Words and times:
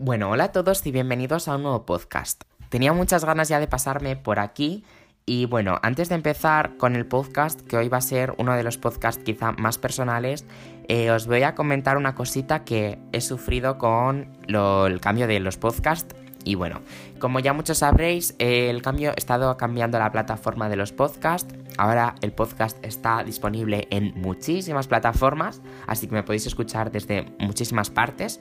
Bueno, 0.00 0.30
hola 0.30 0.44
a 0.44 0.52
todos 0.52 0.86
y 0.86 0.92
bienvenidos 0.92 1.48
a 1.48 1.56
un 1.56 1.64
nuevo 1.64 1.84
podcast. 1.84 2.44
Tenía 2.68 2.92
muchas 2.92 3.24
ganas 3.24 3.48
ya 3.48 3.58
de 3.58 3.66
pasarme 3.66 4.14
por 4.14 4.38
aquí 4.38 4.84
y 5.26 5.46
bueno, 5.46 5.80
antes 5.82 6.08
de 6.08 6.14
empezar 6.14 6.76
con 6.76 6.94
el 6.94 7.04
podcast, 7.04 7.62
que 7.62 7.76
hoy 7.76 7.88
va 7.88 7.96
a 7.96 8.00
ser 8.00 8.32
uno 8.38 8.54
de 8.54 8.62
los 8.62 8.78
podcasts 8.78 9.24
quizá 9.24 9.50
más 9.50 9.76
personales, 9.76 10.46
eh, 10.86 11.10
os 11.10 11.26
voy 11.26 11.42
a 11.42 11.56
comentar 11.56 11.96
una 11.96 12.14
cosita 12.14 12.64
que 12.64 13.00
he 13.10 13.20
sufrido 13.20 13.76
con 13.78 14.38
el 14.46 15.00
cambio 15.00 15.26
de 15.26 15.40
los 15.40 15.56
podcasts. 15.56 16.14
Y 16.44 16.54
bueno, 16.54 16.80
como 17.18 17.40
ya 17.40 17.52
muchos 17.52 17.78
sabréis, 17.78 18.36
el 18.38 18.82
cambio 18.82 19.10
he 19.10 19.18
estado 19.18 19.56
cambiando 19.56 19.98
la 19.98 20.12
plataforma 20.12 20.68
de 20.68 20.76
los 20.76 20.92
podcasts. 20.92 21.52
Ahora 21.76 22.14
el 22.20 22.30
podcast 22.30 22.78
está 22.84 23.24
disponible 23.24 23.88
en 23.90 24.14
muchísimas 24.14 24.86
plataformas, 24.86 25.60
así 25.88 26.06
que 26.06 26.14
me 26.14 26.22
podéis 26.22 26.46
escuchar 26.46 26.92
desde 26.92 27.26
muchísimas 27.40 27.90
partes 27.90 28.40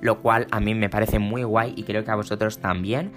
lo 0.00 0.20
cual 0.20 0.46
a 0.50 0.60
mí 0.60 0.74
me 0.74 0.88
parece 0.88 1.18
muy 1.18 1.42
guay 1.42 1.74
y 1.76 1.84
creo 1.84 2.04
que 2.04 2.10
a 2.10 2.16
vosotros 2.16 2.58
también. 2.58 3.12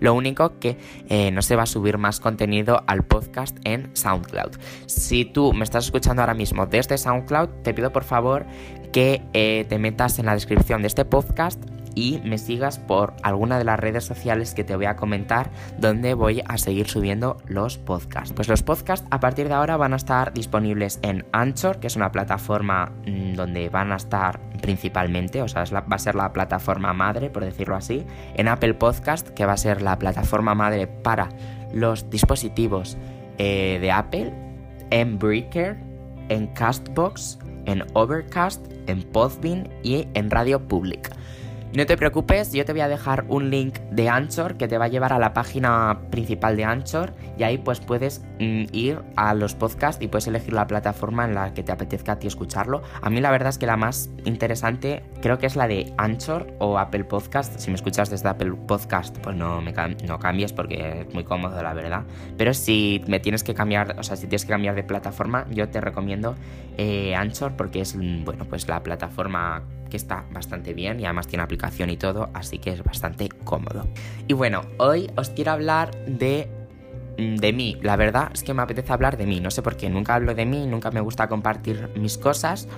Lo 0.00 0.14
único 0.14 0.58
que 0.58 0.76
eh, 1.08 1.30
no 1.30 1.40
se 1.42 1.56
va 1.56 1.62
a 1.62 1.66
subir 1.66 1.98
más 1.98 2.20
contenido 2.20 2.82
al 2.86 3.04
podcast 3.04 3.56
en 3.64 3.90
SoundCloud. 3.94 4.52
Si 4.86 5.24
tú 5.24 5.52
me 5.52 5.64
estás 5.64 5.86
escuchando 5.86 6.22
ahora 6.22 6.34
mismo 6.34 6.66
desde 6.66 6.98
SoundCloud, 6.98 7.62
te 7.62 7.74
pido 7.74 7.92
por 7.92 8.04
favor 8.04 8.44
que 8.92 9.22
eh, 9.32 9.66
te 9.68 9.78
metas 9.78 10.18
en 10.18 10.26
la 10.26 10.34
descripción 10.34 10.82
de 10.82 10.88
este 10.88 11.04
podcast 11.04 11.62
y 11.94 12.20
me 12.24 12.38
sigas 12.38 12.78
por 12.78 13.14
alguna 13.22 13.58
de 13.58 13.64
las 13.64 13.78
redes 13.78 14.04
sociales 14.04 14.54
que 14.54 14.64
te 14.64 14.76
voy 14.76 14.86
a 14.86 14.96
comentar 14.96 15.50
donde 15.78 16.14
voy 16.14 16.42
a 16.46 16.58
seguir 16.58 16.88
subiendo 16.88 17.36
los 17.46 17.78
podcasts. 17.78 18.32
Pues 18.34 18.48
los 18.48 18.62
podcasts 18.62 19.06
a 19.10 19.20
partir 19.20 19.48
de 19.48 19.54
ahora 19.54 19.76
van 19.76 19.92
a 19.92 19.96
estar 19.96 20.32
disponibles 20.32 20.98
en 21.02 21.24
Anchor, 21.32 21.80
que 21.80 21.86
es 21.86 21.96
una 21.96 22.12
plataforma 22.12 22.92
mm, 23.06 23.34
donde 23.34 23.68
van 23.68 23.92
a 23.92 23.96
estar 23.96 24.40
principalmente, 24.60 25.42
o 25.42 25.48
sea, 25.48 25.64
va 25.64 25.96
a 25.96 25.98
ser 25.98 26.14
la 26.14 26.32
plataforma 26.32 26.92
madre, 26.92 27.30
por 27.30 27.44
decirlo 27.44 27.76
así, 27.76 28.04
en 28.34 28.48
Apple 28.48 28.74
Podcast, 28.74 29.28
que 29.28 29.46
va 29.46 29.52
a 29.52 29.56
ser 29.56 29.82
la 29.82 29.98
plataforma 29.98 30.54
madre 30.54 30.86
para 30.86 31.28
los 31.72 32.08
dispositivos 32.10 32.96
eh, 33.38 33.78
de 33.80 33.90
Apple, 33.90 34.32
en 34.90 35.18
Breaker, 35.18 35.76
en 36.28 36.46
Castbox, 36.48 37.38
en 37.66 37.84
Overcast, 37.94 38.64
en 38.86 39.02
Podbean 39.02 39.68
y 39.82 40.06
en 40.14 40.30
Radio 40.30 40.66
Public. 40.66 41.10
No 41.74 41.86
te 41.86 41.96
preocupes, 41.96 42.52
yo 42.52 42.64
te 42.64 42.70
voy 42.70 42.82
a 42.82 42.88
dejar 42.88 43.24
un 43.26 43.50
link 43.50 43.80
de 43.90 44.08
Anchor 44.08 44.56
que 44.56 44.68
te 44.68 44.78
va 44.78 44.84
a 44.84 44.88
llevar 44.88 45.12
a 45.12 45.18
la 45.18 45.34
página 45.34 46.02
principal 46.08 46.56
de 46.56 46.62
Anchor 46.62 47.12
y 47.36 47.42
ahí 47.42 47.58
pues 47.58 47.80
puedes 47.80 48.22
mm, 48.38 48.66
ir 48.70 49.02
a 49.16 49.34
los 49.34 49.56
podcasts 49.56 50.00
y 50.00 50.06
puedes 50.06 50.28
elegir 50.28 50.52
la 50.52 50.68
plataforma 50.68 51.24
en 51.24 51.34
la 51.34 51.52
que 51.52 51.64
te 51.64 51.72
apetezca 51.72 52.12
a 52.12 52.18
ti 52.20 52.28
escucharlo. 52.28 52.84
A 53.02 53.10
mí 53.10 53.20
la 53.20 53.32
verdad 53.32 53.48
es 53.48 53.58
que 53.58 53.66
la 53.66 53.76
más 53.76 54.08
interesante 54.24 55.02
creo 55.20 55.38
que 55.38 55.46
es 55.46 55.56
la 55.56 55.66
de 55.66 55.92
Anchor 55.96 56.46
o 56.60 56.78
Apple 56.78 57.02
Podcast. 57.02 57.58
Si 57.58 57.70
me 57.70 57.74
escuchas 57.74 58.08
desde 58.08 58.28
Apple 58.28 58.52
Podcast 58.68 59.18
pues 59.18 59.34
no, 59.34 59.60
me 59.60 59.72
no 60.06 60.20
cambies 60.20 60.52
porque 60.52 61.00
es 61.00 61.12
muy 61.12 61.24
cómodo 61.24 61.60
la 61.60 61.74
verdad. 61.74 62.04
Pero 62.38 62.54
si 62.54 63.02
me 63.08 63.18
tienes 63.18 63.42
que 63.42 63.52
cambiar, 63.52 63.98
o 63.98 64.04
sea, 64.04 64.14
si 64.14 64.28
tienes 64.28 64.44
que 64.44 64.50
cambiar 64.50 64.76
de 64.76 64.84
plataforma, 64.84 65.44
yo 65.50 65.68
te 65.68 65.80
recomiendo 65.80 66.36
eh, 66.78 67.16
Anchor 67.16 67.56
porque 67.56 67.80
es, 67.80 67.96
bueno, 67.96 68.44
pues 68.44 68.68
la 68.68 68.80
plataforma 68.84 69.64
que 69.90 69.96
está 69.96 70.24
bastante 70.32 70.74
bien 70.74 71.00
y 71.00 71.04
además 71.04 71.26
tiene 71.26 71.42
aplicación 71.42 71.90
y 71.90 71.96
todo, 71.96 72.30
así 72.34 72.58
que 72.58 72.70
es 72.70 72.82
bastante 72.82 73.28
cómodo. 73.44 73.86
Y 74.26 74.32
bueno, 74.32 74.62
hoy 74.78 75.10
os 75.16 75.30
quiero 75.30 75.52
hablar 75.52 75.90
de 76.06 76.48
mm, 77.18 77.36
de 77.36 77.52
mí. 77.52 77.78
La 77.82 77.96
verdad 77.96 78.30
es 78.32 78.42
que 78.42 78.54
me 78.54 78.62
apetece 78.62 78.92
hablar 78.92 79.16
de 79.16 79.26
mí. 79.26 79.40
No 79.40 79.50
sé 79.50 79.62
por 79.62 79.76
qué. 79.76 79.88
Nunca 79.90 80.14
hablo 80.14 80.34
de 80.34 80.46
mí, 80.46 80.66
nunca 80.66 80.90
me 80.90 81.00
gusta 81.00 81.28
compartir 81.28 81.90
mis 81.96 82.18
cosas. 82.18 82.68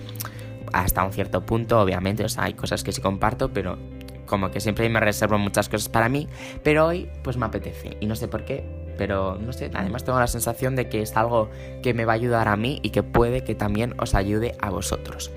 Hasta 0.72 1.04
un 1.04 1.12
cierto 1.12 1.46
punto, 1.46 1.80
obviamente. 1.80 2.24
O 2.24 2.28
sea, 2.28 2.44
hay 2.44 2.54
cosas 2.54 2.84
que 2.84 2.92
sí 2.92 3.00
comparto, 3.00 3.52
pero 3.52 3.78
como 4.26 4.50
que 4.50 4.60
siempre 4.60 4.88
me 4.88 5.00
reservo 5.00 5.38
muchas 5.38 5.68
cosas 5.68 5.88
para 5.88 6.08
mí. 6.08 6.28
Pero 6.62 6.86
hoy, 6.86 7.08
pues 7.22 7.36
me 7.36 7.46
apetece. 7.46 7.96
Y 8.00 8.06
no 8.06 8.16
sé 8.16 8.28
por 8.28 8.44
qué. 8.44 8.64
Pero 8.98 9.36
no 9.36 9.52
sé, 9.52 9.70
además 9.74 10.04
tengo 10.04 10.18
la 10.18 10.26
sensación 10.26 10.74
de 10.74 10.88
que 10.88 11.02
es 11.02 11.16
algo 11.16 11.50
que 11.82 11.94
me 11.94 12.04
va 12.04 12.12
a 12.12 12.16
ayudar 12.16 12.48
a 12.48 12.56
mí 12.56 12.80
y 12.82 12.90
que 12.90 13.02
puede 13.02 13.44
que 13.44 13.54
también 13.54 13.94
os 14.00 14.14
ayude 14.14 14.56
a 14.60 14.70
vosotros. 14.70 15.30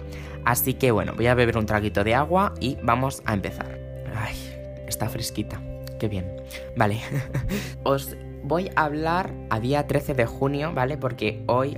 Así 0.45 0.73
que 0.73 0.91
bueno, 0.91 1.13
voy 1.15 1.27
a 1.27 1.35
beber 1.35 1.57
un 1.57 1.65
traguito 1.65 2.03
de 2.03 2.15
agua 2.15 2.53
y 2.59 2.77
vamos 2.83 3.21
a 3.25 3.33
empezar. 3.33 3.79
Ay, 4.15 4.35
está 4.87 5.09
fresquita. 5.09 5.61
Qué 5.99 6.07
bien. 6.07 6.35
Vale. 6.75 6.99
Os 7.83 8.15
voy 8.43 8.69
a 8.75 8.85
hablar 8.85 9.33
a 9.49 9.59
día 9.59 9.85
13 9.85 10.13
de 10.13 10.25
junio, 10.25 10.73
¿vale? 10.73 10.97
Porque 10.97 11.43
hoy 11.47 11.77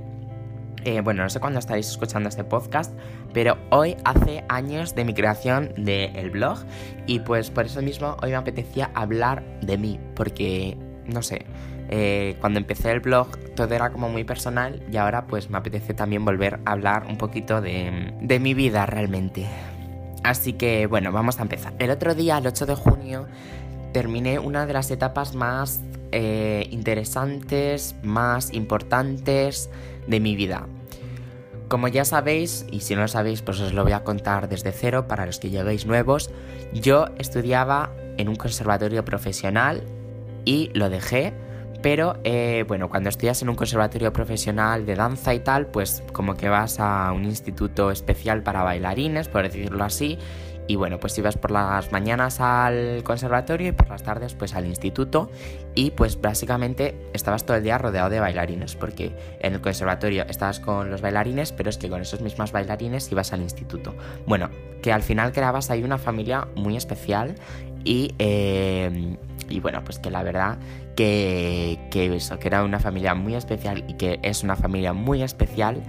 eh, 0.84 1.00
bueno, 1.00 1.22
no 1.22 1.30
sé 1.30 1.38
cuándo 1.38 1.60
estaréis 1.60 1.88
escuchando 1.88 2.28
este 2.28 2.42
podcast, 2.42 2.92
pero 3.32 3.56
hoy 3.70 3.96
hace 4.04 4.44
años 4.48 4.94
de 4.96 5.04
mi 5.04 5.14
creación 5.14 5.72
del 5.76 6.30
blog 6.30 6.58
y 7.06 7.20
pues 7.20 7.50
por 7.50 7.66
eso 7.66 7.80
mismo 7.82 8.16
hoy 8.20 8.30
me 8.30 8.36
apetecía 8.36 8.90
hablar 8.94 9.44
de 9.60 9.78
mí, 9.78 10.00
porque, 10.16 10.76
no 11.06 11.22
sé, 11.22 11.46
eh, 11.94 12.36
cuando 12.40 12.58
empecé 12.58 12.90
el 12.90 13.00
blog 13.00 13.28
todo 13.54 13.74
era 13.74 13.90
como 13.90 14.08
muy 14.08 14.24
personal 14.24 14.82
y 14.90 14.96
ahora 14.96 15.26
pues 15.26 15.50
me 15.50 15.58
apetece 15.58 15.92
también 15.92 16.24
volver 16.24 16.58
a 16.64 16.72
hablar 16.72 17.04
un 17.06 17.18
poquito 17.18 17.60
de, 17.60 18.38
mi 18.40 18.54
vida 18.54 18.86
realmente. 18.86 19.46
Así 20.24 20.54
que 20.54 20.86
bueno, 20.86 21.12
vamos 21.12 21.38
a 21.38 21.42
empezar. 21.42 21.74
El 21.78 21.90
otro 21.90 22.14
día, 22.14 22.38
el 22.38 22.46
8 22.46 22.64
de 22.64 22.74
junio, 22.76 23.26
terminé 23.92 24.38
una 24.38 24.64
de 24.64 24.72
las 24.72 24.90
etapas 24.90 25.34
más 25.34 25.82
eh, 26.12 26.66
interesantes, 26.70 27.94
más 28.02 28.54
importantes 28.54 29.68
de 30.06 30.18
mi 30.18 30.34
vida. 30.34 30.68
Como 31.68 31.88
ya 31.88 32.06
sabéis, 32.06 32.64
y 32.70 32.80
si 32.80 32.94
no 32.94 33.02
lo 33.02 33.08
sabéis, 33.08 33.42
pues 33.42 33.60
os 33.60 33.74
lo 33.74 33.82
voy 33.82 33.92
a 33.92 34.02
contar 34.02 34.48
desde 34.48 34.72
cero 34.72 35.08
para 35.08 35.26
los 35.26 35.38
que 35.38 35.50
lleguéis 35.50 35.84
nuevos, 35.84 36.30
yo 36.72 37.08
estudiaba 37.18 37.90
en 38.16 38.30
un 38.30 38.36
conservatorio 38.36 39.04
profesional 39.04 39.82
y 40.46 40.70
lo 40.72 40.88
dejé 40.88 41.34
pero 41.82 42.16
eh, 42.22 42.64
bueno, 42.68 42.88
cuando 42.88 43.08
estudias 43.08 43.42
en 43.42 43.48
un 43.48 43.56
conservatorio 43.56 44.12
profesional 44.12 44.86
de 44.86 44.94
danza 44.94 45.34
y 45.34 45.40
tal, 45.40 45.66
pues 45.66 46.02
como 46.12 46.36
que 46.36 46.48
vas 46.48 46.78
a 46.78 47.12
un 47.12 47.24
instituto 47.24 47.90
especial 47.90 48.42
para 48.42 48.62
bailarines, 48.62 49.28
por 49.28 49.42
decirlo 49.42 49.82
así. 49.84 50.18
Y 50.68 50.76
bueno, 50.76 51.00
pues 51.00 51.18
ibas 51.18 51.36
por 51.36 51.50
las 51.50 51.90
mañanas 51.90 52.40
al 52.40 53.02
conservatorio 53.02 53.68
y 53.68 53.72
por 53.72 53.88
las 53.88 54.04
tardes 54.04 54.34
pues 54.34 54.54
al 54.54 54.64
instituto 54.64 55.28
y 55.74 55.90
pues 55.90 56.20
básicamente 56.20 56.94
estabas 57.12 57.44
todo 57.44 57.56
el 57.56 57.64
día 57.64 57.78
rodeado 57.78 58.08
de 58.10 58.20
bailarines 58.20 58.76
porque 58.76 59.12
en 59.40 59.54
el 59.54 59.60
conservatorio 59.60 60.24
estabas 60.28 60.60
con 60.60 60.88
los 60.88 61.00
bailarines 61.00 61.50
pero 61.50 61.68
es 61.68 61.78
que 61.78 61.88
con 61.90 62.00
esos 62.00 62.20
mismos 62.20 62.52
bailarines 62.52 63.10
ibas 63.10 63.32
al 63.32 63.42
instituto. 63.42 63.92
Bueno, 64.24 64.50
que 64.82 64.92
al 64.92 65.02
final 65.02 65.32
creabas 65.32 65.68
ahí 65.70 65.82
una 65.82 65.98
familia 65.98 66.46
muy 66.54 66.76
especial 66.76 67.34
y, 67.84 68.14
eh, 68.20 69.16
y 69.48 69.58
bueno, 69.58 69.82
pues 69.82 69.98
que 69.98 70.10
la 70.10 70.22
verdad 70.22 70.58
que, 70.96 71.78
eso, 71.92 72.38
que 72.38 72.48
era 72.48 72.64
una 72.64 72.80
familia 72.80 73.14
muy 73.14 73.34
especial 73.34 73.84
y 73.88 73.94
que 73.94 74.18
es 74.22 74.42
una 74.42 74.56
familia 74.56 74.92
muy 74.92 75.22
especial. 75.22 75.82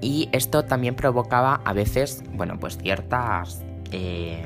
Y 0.00 0.28
esto 0.32 0.64
también 0.64 0.94
provocaba 0.94 1.60
a 1.64 1.72
veces, 1.72 2.22
bueno, 2.32 2.58
pues 2.58 2.78
ciertas... 2.78 3.64
Eh, 3.92 4.42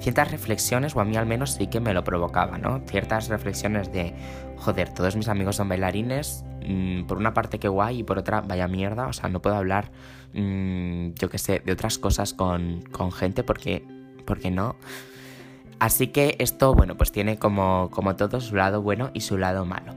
ciertas 0.00 0.30
reflexiones, 0.30 0.94
o 0.96 1.00
a 1.00 1.04
mí 1.04 1.16
al 1.16 1.26
menos 1.26 1.52
sí 1.52 1.66
que 1.66 1.80
me 1.80 1.92
lo 1.92 2.04
provocaba, 2.04 2.56
¿no? 2.56 2.80
Ciertas 2.86 3.28
reflexiones 3.28 3.92
de, 3.92 4.14
joder, 4.56 4.94
todos 4.94 5.16
mis 5.16 5.28
amigos 5.28 5.56
son 5.56 5.68
bailarines, 5.68 6.44
mm, 6.66 7.04
por 7.04 7.18
una 7.18 7.34
parte 7.34 7.58
que 7.58 7.68
guay 7.68 8.00
y 8.00 8.02
por 8.04 8.18
otra 8.18 8.40
vaya 8.40 8.68
mierda, 8.68 9.08
o 9.08 9.12
sea, 9.12 9.28
no 9.28 9.42
puedo 9.42 9.56
hablar, 9.56 9.90
mm, 10.34 11.14
yo 11.14 11.28
qué 11.28 11.38
sé, 11.38 11.60
de 11.64 11.72
otras 11.72 11.98
cosas 11.98 12.32
con, 12.32 12.82
con 12.92 13.12
gente 13.12 13.42
porque, 13.42 13.84
porque 14.24 14.50
no. 14.50 14.76
Así 15.80 16.08
que 16.08 16.36
esto, 16.38 16.74
bueno, 16.74 16.96
pues 16.96 17.12
tiene 17.12 17.38
como, 17.38 17.90
como 17.90 18.16
todo 18.16 18.40
su 18.40 18.56
lado 18.56 18.82
bueno 18.82 19.10
y 19.14 19.20
su 19.20 19.38
lado 19.38 19.64
malo. 19.64 19.94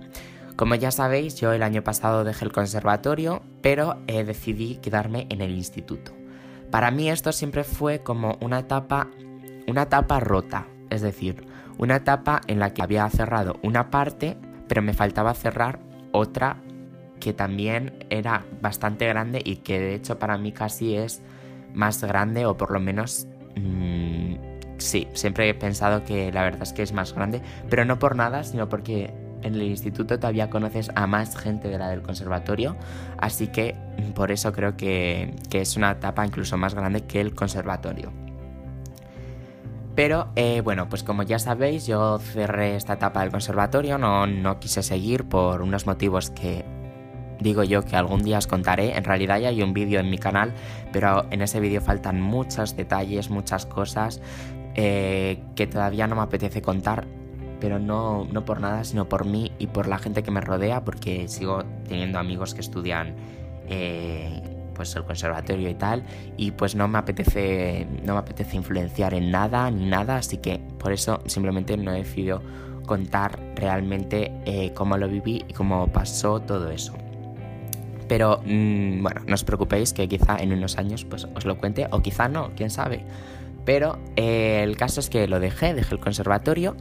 Como 0.56 0.76
ya 0.76 0.92
sabéis, 0.92 1.40
yo 1.40 1.54
el 1.54 1.64
año 1.64 1.84
pasado 1.84 2.24
dejé 2.24 2.46
el 2.46 2.52
conservatorio, 2.52 3.42
pero 3.62 3.98
eh, 4.08 4.24
decidí 4.24 4.76
quedarme 4.76 5.26
en 5.30 5.42
el 5.42 5.52
instituto. 5.52 6.12
Para 6.70 6.92
mí 6.92 7.10
esto 7.10 7.32
siempre 7.32 7.64
fue 7.64 8.04
como 8.04 8.38
una 8.42 8.60
etapa, 8.60 9.08
una 9.68 9.84
etapa 9.84 10.20
rota, 10.20 10.68
es 10.90 11.02
decir, 11.02 11.48
una 11.78 11.96
etapa 11.96 12.42
en 12.48 12.60
la 12.60 12.74
que 12.74 12.84
había 12.84 13.10
cerrado 13.10 13.60
una 13.64 13.90
parte, 13.90 14.38
pero 14.68 14.82
me 14.82 14.94
faltaba 14.94 15.34
cerrar 15.34 15.80
otra 16.12 16.58
que 17.20 17.34
también 17.34 18.06
era 18.10 18.46
bastante 18.62 19.08
grande 19.08 19.42
y 19.44 19.58
que 19.58 19.80
de 19.80 19.96
hecho 19.96 20.20
para 20.20 20.38
mí 20.38 20.52
casi 20.52 20.96
es 20.96 21.22
más 21.74 22.04
grande 22.04 22.46
o 22.46 22.58
por 22.58 22.72
lo 22.72 22.80
menos 22.80 23.28
mm, 23.56 24.51
sí, 24.82 25.08
siempre 25.14 25.50
he 25.50 25.54
pensado 25.54 26.04
que 26.04 26.32
la 26.32 26.44
verdad 26.44 26.64
es 26.64 26.74
que 26.74 26.84
es 26.84 26.94
más 26.94 27.14
grande, 27.14 27.42
pero 27.70 27.86
no 27.86 28.00
por 28.00 28.16
nada, 28.16 28.44
sino 28.44 28.70
porque 28.70 29.14
en 29.44 29.56
el 29.56 29.64
instituto 29.64 30.18
todavía 30.20 30.50
conoces 30.50 30.92
a 30.96 31.08
más 31.08 31.36
gente 31.38 31.68
de 31.68 31.78
la 31.78 31.90
del 31.90 32.02
conservatorio, 32.02 32.76
así 33.18 33.48
que 33.48 33.76
por 34.16 34.32
eso 34.32 34.52
creo 34.52 34.78
que, 34.78 35.34
es 35.52 35.78
una 35.78 35.92
etapa 35.92 36.26
incluso 36.26 36.58
más 36.58 36.74
grande 36.74 37.02
que 37.02 37.22
el 37.22 37.34
conservatorio. 37.34 38.12
Pero 39.96 40.30
eh, 40.36 40.62
bueno, 40.62 40.88
pues 40.88 41.04
como 41.04 41.24
ya 41.24 41.38
sabéis, 41.38 41.86
yo 41.86 42.18
cerré 42.20 42.76
esta 42.76 42.94
etapa 42.94 43.22
del 43.22 43.32
conservatorio, 43.32 43.98
no, 43.98 44.26
no 44.26 44.60
quise 44.60 44.84
seguir 44.84 45.26
por 45.26 45.62
unos 45.62 45.86
motivos 45.86 46.30
que 46.30 46.64
digo 47.42 47.64
yo 47.64 47.84
que 47.84 47.96
algún 47.96 48.24
día 48.24 48.38
os 48.38 48.48
contaré. 48.48 48.96
En 48.96 49.04
realidad 49.04 49.40
ya 49.40 49.50
hay 49.50 49.62
un 49.62 49.74
vídeo 49.74 50.00
en 50.00 50.10
mi 50.10 50.18
canal, 50.18 50.54
pero 50.94 51.26
en 51.32 51.42
ese 51.42 51.60
vídeo 51.60 51.82
faltan 51.82 52.22
muchos 52.22 52.76
detalles, 52.78 53.30
muchas 53.30 53.66
cosas 53.66 54.22
eh, 54.76 55.44
que 55.56 55.68
todavía 55.68 56.08
no 56.08 56.16
me 56.16 56.22
apetece 56.22 56.62
contar, 56.62 57.06
pero 57.60 57.80
no, 57.80 58.26
no 58.26 58.46
por 58.46 58.60
nada, 58.60 58.84
sino 58.84 59.08
por 59.08 59.26
mí 59.26 59.52
y 59.60 59.68
por 59.68 59.88
la 59.88 59.98
gente 59.98 60.24
que 60.24 60.32
me 60.32 60.42
rodea, 60.42 60.84
porque 60.84 61.28
sigo 61.28 61.64
teniendo 61.88 62.20
amigos 62.20 62.54
que 62.54 62.62
estudian 62.62 63.16
eh, 63.68 64.42
pues 64.74 64.96
el 64.96 65.04
conservatorio 65.04 65.70
y 65.70 65.76
tal, 65.76 66.04
y 66.38 66.52
pues 66.52 66.76
no 66.76 66.88
me 66.88 66.98
apetece, 66.98 67.88
no 68.04 68.14
me 68.14 68.20
apetece 68.20 68.56
influenciar 68.56 69.14
en 69.14 69.30
nada 69.30 69.70
ni 69.70 69.86
nada, 69.86 70.18
así 70.18 70.38
que 70.38 70.60
por 70.80 70.92
eso 70.92 71.22
simplemente 71.28 71.78
no 71.78 71.94
he 71.94 72.00
decidido 72.00 72.42
contar 72.86 73.40
realmente 73.56 74.34
eh, 74.46 74.74
cómo 74.74 74.98
lo 74.98 75.08
viví 75.08 75.46
y 75.48 75.54
cómo 75.54 75.88
pasó 75.88 76.42
todo 76.42 76.70
eso. 76.72 76.94
Pero 78.08 78.42
mm, 78.44 79.04
bueno, 79.04 79.22
no 79.26 79.36
os 79.36 79.44
preocupéis 79.44 79.94
que 79.94 80.08
quizá 80.10 80.38
en 80.38 80.52
unos 80.52 80.78
años 80.78 81.06
pues 81.06 81.28
os 81.34 81.46
lo 81.46 81.58
cuente 81.58 81.88
o 81.92 82.02
quizá 82.02 82.28
no, 82.28 82.52
quién 82.56 82.70
sabe. 82.70 83.06
Pero 83.66 84.00
eh, 84.16 84.62
el 84.64 84.78
caso 84.78 85.00
es 85.00 85.10
que 85.10 85.28
lo 85.28 85.40
dejé, 85.40 85.74
dejé 85.74 85.96
el 85.96 86.02
conservatorio 86.02 86.76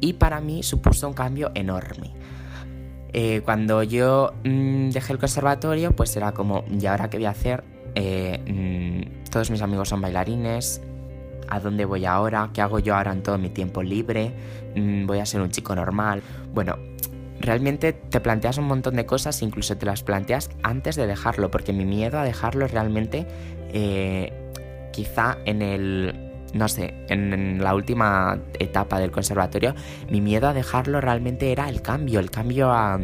y 0.00 0.14
para 0.14 0.40
mí 0.40 0.62
supuso 0.62 1.08
un 1.08 1.14
cambio 1.14 1.50
enorme. 1.54 2.12
Eh, 3.12 3.42
cuando 3.44 3.82
yo 3.82 4.32
mm, 4.44 4.90
dejé 4.90 5.12
el 5.12 5.18
conservatorio, 5.18 5.94
pues 5.94 6.16
era 6.16 6.32
como, 6.32 6.64
¿y 6.70 6.86
ahora 6.86 7.10
qué 7.10 7.18
voy 7.18 7.26
a 7.26 7.30
hacer? 7.30 7.62
Eh, 7.94 8.40
mm, 8.46 9.30
todos 9.30 9.50
mis 9.50 9.60
amigos 9.60 9.90
son 9.90 10.00
bailarines, 10.00 10.80
¿a 11.48 11.60
dónde 11.60 11.84
voy 11.84 12.06
ahora? 12.06 12.50
¿Qué 12.54 12.62
hago 12.62 12.78
yo 12.78 12.96
ahora 12.96 13.12
en 13.12 13.22
todo 13.22 13.36
mi 13.36 13.50
tiempo 13.50 13.82
libre? 13.82 14.32
Mm, 14.74 15.06
¿Voy 15.06 15.18
a 15.18 15.26
ser 15.26 15.42
un 15.42 15.50
chico 15.50 15.74
normal? 15.74 16.22
Bueno, 16.54 16.78
realmente 17.38 17.92
te 17.92 18.20
planteas 18.20 18.56
un 18.56 18.64
montón 18.64 18.96
de 18.96 19.04
cosas, 19.04 19.42
incluso 19.42 19.76
te 19.76 19.84
las 19.84 20.02
planteas 20.02 20.48
antes 20.62 20.96
de 20.96 21.06
dejarlo, 21.06 21.50
porque 21.50 21.74
mi 21.74 21.84
miedo 21.84 22.18
a 22.18 22.24
dejarlo 22.24 22.66
realmente, 22.66 23.26
quizá 24.92 25.38
en 25.44 25.62
el 25.62 26.21
no 26.52 26.68
sé, 26.68 26.94
en, 27.08 27.62
la 27.62 27.74
última 27.74 28.38
etapa 28.58 28.98
del 28.98 29.10
conservatorio, 29.10 29.74
mi 30.10 30.20
miedo 30.20 30.48
a 30.48 30.52
dejarlo 30.52 31.00
realmente 31.00 31.52
era 31.52 31.68
el 31.68 31.82
cambio, 31.82 32.20
el 32.20 32.30
cambio 32.30 32.70
a, 32.72 32.98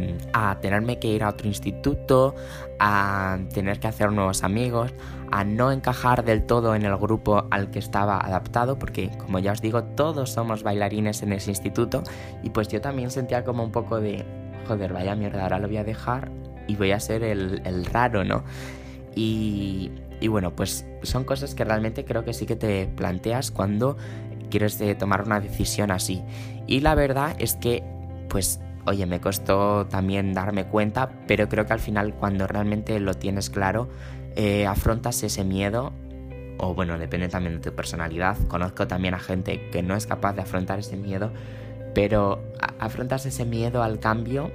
tenerme 0.61 0.99
que 0.99 1.07
ir 1.07 1.23
a 1.23 1.29
otro 1.29 1.47
instituto, 1.47 2.35
a 2.79 3.39
tener 3.53 3.79
que 3.79 3.87
hacer 3.87 4.11
nuevos 4.11 4.43
amigos, 4.43 4.93
a 5.31 5.43
no 5.43 5.71
encajar 5.71 6.23
del 6.23 6.45
todo 6.45 6.75
en 6.75 6.83
el 6.83 6.95
grupo 6.97 7.45
al 7.51 7.71
que 7.71 7.79
estaba 7.79 8.19
adaptado, 8.19 8.77
porque 8.77 9.09
como 9.17 9.39
ya 9.39 9.51
os 9.51 9.61
digo, 9.61 9.83
todos 9.83 10.31
somos 10.31 10.63
bailarines 10.63 11.23
en 11.23 11.33
ese 11.33 11.51
instituto, 11.51 12.03
y 12.43 12.49
pues 12.49 12.67
yo 12.67 12.81
también 12.81 13.11
sentía 13.11 13.43
como 13.43 13.63
un 13.63 13.71
poco 13.71 13.99
de, 13.99 14.25
joder, 14.67 14.93
vaya 14.93 15.15
mierda, 15.15 15.43
ahora 15.43 15.59
lo 15.59 15.67
voy 15.67 15.77
a 15.77 15.83
dejar 15.83 16.31
y 16.67 16.75
voy 16.75 16.91
a 16.91 16.99
ser 16.99 17.23
el, 17.23 17.61
el 17.65 17.85
raro, 17.85 18.23
¿no? 18.23 18.43
Y, 19.15 19.91
y 20.19 20.27
bueno, 20.27 20.55
pues 20.55 20.85
son 21.03 21.23
cosas 21.23 21.55
que 21.55 21.63
realmente 21.63 22.05
creo 22.05 22.23
que 22.23 22.33
sí 22.33 22.45
que 22.45 22.55
te 22.55 22.87
planteas 22.87 23.51
cuando 23.51 23.97
quieres 24.49 24.79
eh, 24.81 24.95
tomar 24.95 25.23
una 25.23 25.39
decisión 25.39 25.91
así. 25.91 26.21
Y 26.67 26.81
la 26.81 26.95
verdad 26.95 27.35
es 27.39 27.55
que, 27.55 27.83
pues, 28.29 28.59
oye, 28.85 29.05
me 29.05 29.21
costó 29.21 29.87
también 29.87 30.33
darme 30.33 30.65
cuenta, 30.65 31.09
pero 31.27 31.47
creo 31.47 31.65
que 31.65 31.73
al 31.73 31.79
final 31.79 32.15
cuando 32.15 32.47
realmente 32.47 32.99
lo 32.99 33.13
tienes 33.13 33.49
claro, 33.49 33.89
eh, 34.35 34.65
afrontas 34.67 35.23
ese 35.23 35.43
miedo, 35.43 35.93
o 36.57 36.73
bueno, 36.73 36.97
depende 36.97 37.29
también 37.29 37.55
de 37.55 37.69
tu 37.69 37.75
personalidad. 37.75 38.37
Conozco 38.47 38.87
también 38.87 39.13
a 39.13 39.19
gente 39.19 39.69
que 39.71 39.81
no 39.81 39.95
es 39.95 40.05
capaz 40.05 40.33
de 40.33 40.41
afrontar 40.41 40.79
ese 40.79 40.97
miedo, 40.97 41.31
pero 41.95 42.43
afrontas 42.79 43.25
ese 43.25 43.45
miedo 43.45 43.81
al 43.81 43.99
cambio 43.99 44.51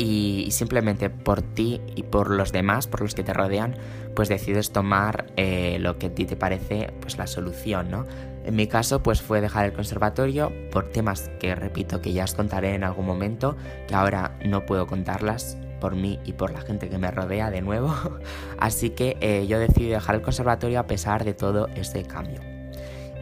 y, 0.00 0.50
simplemente 0.50 1.10
por 1.10 1.42
ti 1.42 1.80
y 1.94 2.04
por 2.04 2.30
los 2.30 2.52
demás, 2.52 2.86
por 2.86 3.02
los 3.02 3.14
que 3.14 3.22
te 3.22 3.34
rodean, 3.34 3.76
pues 4.16 4.28
decides 4.30 4.72
tomar 4.72 5.26
eh, 5.36 5.76
lo 5.78 5.98
que 5.98 6.06
a 6.06 6.14
ti 6.14 6.24
te 6.24 6.36
parece 6.36 6.92
pues 7.00 7.18
la 7.18 7.26
solución, 7.26 7.90
¿no? 7.90 8.06
En 8.44 8.56
mi 8.56 8.66
caso 8.66 9.02
pues 9.02 9.20
fue 9.20 9.42
dejar 9.42 9.66
el 9.66 9.72
conservatorio 9.74 10.50
por 10.72 10.88
temas 10.88 11.30
que 11.38 11.54
repito 11.54 12.00
que 12.00 12.14
ya 12.14 12.24
os 12.24 12.34
contaré 12.34 12.74
en 12.74 12.84
algún 12.84 13.04
momento, 13.04 13.56
que 13.86 13.94
ahora 13.94 14.38
no 14.44 14.64
puedo 14.64 14.86
contarlas 14.86 15.58
por 15.80 15.94
mí 15.94 16.18
y 16.24 16.32
por 16.32 16.50
la 16.50 16.62
gente 16.62 16.88
que 16.88 16.96
me 16.96 17.10
rodea 17.10 17.50
de 17.50 17.60
nuevo, 17.60 17.94
así 18.58 18.90
que 18.90 19.18
eh, 19.20 19.46
yo 19.46 19.58
decidí 19.58 19.88
dejar 19.88 20.14
el 20.14 20.22
conservatorio 20.22 20.80
a 20.80 20.86
pesar 20.86 21.24
de 21.24 21.34
todo 21.34 21.68
este 21.74 22.04
cambio. 22.04 22.49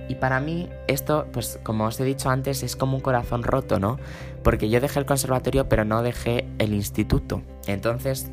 Y 0.08 0.14
para 0.14 0.40
mí 0.40 0.70
esto, 0.87 1.26
pues 1.32 1.60
como 1.62 1.84
os 1.84 2.00
he 2.00 2.05
dicho 2.05 2.31
antes, 2.31 2.62
es 2.62 2.76
como 2.76 2.96
un 2.96 3.02
corazón 3.02 3.43
roto, 3.43 3.78
¿no? 3.78 3.99
Porque 4.43 4.70
yo 4.70 4.81
dejé 4.81 5.00
el 5.00 5.06
conservatorio 5.06 5.69
pero 5.69 5.84
no 5.84 6.02
dejé 6.02 6.49
el 6.58 6.72
instituto. 6.72 7.43
Entonces, 7.66 8.31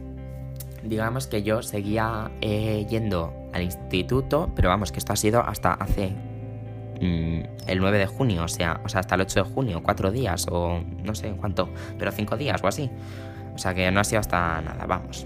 digamos 0.84 1.28
que 1.28 1.44
yo 1.44 1.62
seguía 1.62 2.32
eh, 2.42 2.86
yendo 2.90 3.34
al 3.54 3.64
instituto, 3.64 4.52
pero 4.56 4.70
vamos, 4.70 4.92
que 4.92 5.00
esto 5.00 5.14
ha 5.14 5.16
sido 5.16 5.42
hasta 5.42 5.74
hace 5.74 6.14
mm, 7.02 7.68
el 7.68 7.80
9 7.80 7.98
de 7.98 8.06
junio, 8.06 8.44
o 8.44 8.48
sea, 8.48 8.80
o 8.84 8.90
sea, 8.90 9.02
hasta 9.02 9.16
el 9.16 9.22
8 9.22 9.44
de 9.44 9.50
junio, 9.50 9.82
cuatro 9.84 10.12
días 10.12 10.48
o 10.50 10.82
no 11.04 11.16
sé 11.16 11.32
cuánto, 11.40 11.70
pero 11.98 12.12
cinco 12.12 12.38
días 12.38 12.64
o 12.64 12.68
así. 12.68 12.90
O 13.54 13.58
sea 13.58 13.74
que 13.74 13.90
no 13.92 14.00
ha 14.00 14.04
sido 14.04 14.20
hasta 14.20 14.62
nada, 14.62 14.86
vamos. 14.86 15.26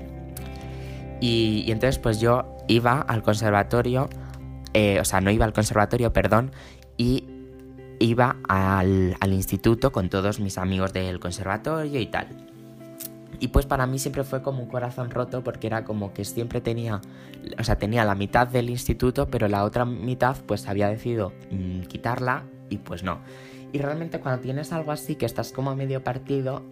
Y, 1.19 1.63
y 1.67 1.71
entonces 1.71 1.99
pues 1.99 2.19
yo 2.19 2.57
iba 2.67 3.01
al 3.01 3.23
conservatorio 3.23 4.09
eh, 4.73 4.99
o 4.99 5.05
sea, 5.05 5.21
no 5.21 5.31
iba 5.31 5.45
al 5.45 5.53
conservatorio, 5.53 6.13
perdón, 6.13 6.51
y 6.97 7.25
iba 7.99 8.37
al, 8.47 9.15
instituto 9.27 9.91
con 9.91 10.09
todos 10.09 10.39
mis 10.39 10.57
amigos 10.57 10.93
del 10.93 11.19
conservatorio 11.19 11.99
y 11.99 12.07
tal. 12.07 12.27
Y 13.41 13.49
pues 13.49 13.65
para 13.65 13.87
mí 13.87 13.99
siempre 13.99 14.23
fue 14.23 14.41
como 14.41 14.63
un 14.63 14.69
corazón 14.69 15.11
roto 15.11 15.43
porque 15.43 15.67
era 15.67 15.85
como 15.85 16.13
que 16.13 16.25
siempre 16.25 16.59
tenía, 16.59 17.01
o 17.57 17.63
sea, 17.63 17.77
tenía 17.77 18.03
la 18.03 18.15
mitad 18.15 18.47
del 18.47 18.69
instituto, 18.69 19.29
pero 19.29 19.47
la 19.47 19.63
otra 19.63 19.85
mitad 19.85 20.35
pues 20.45 20.67
había 20.67 20.89
decidido 20.89 21.31
mm, 21.51 21.81
quitarla 21.83 22.43
y 22.69 22.77
pues 22.77 23.03
no. 23.03 23.19
Y 23.71 23.77
realmente 23.79 24.19
cuando 24.19 24.41
tienes 24.41 24.73
algo 24.73 24.91
así 24.91 25.15
que 25.15 25.25
estás 25.25 25.53
como 25.53 25.69
a 25.69 25.75
medio 25.75 26.03
partido, 26.03 26.63